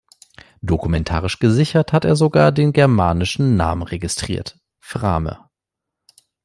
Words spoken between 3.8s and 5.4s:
registriert: Frame.